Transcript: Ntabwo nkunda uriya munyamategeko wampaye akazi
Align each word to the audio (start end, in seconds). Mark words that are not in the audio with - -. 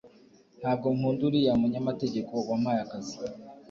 Ntabwo 0.59 0.87
nkunda 0.95 1.21
uriya 1.29 1.53
munyamategeko 1.61 2.33
wampaye 2.49 2.79
akazi 2.85 3.15